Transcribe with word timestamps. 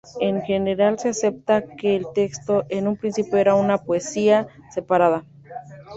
En 0.19 0.41
general 0.41 0.97
se 0.97 1.09
acepta 1.09 1.63
que 1.75 1.95
el 1.95 2.07
texto 2.15 2.65
en 2.69 2.87
un 2.87 2.97
principio 2.97 3.37
era 3.37 3.53
una 3.53 3.77
poesía 3.83 4.47
separada. 4.73 5.25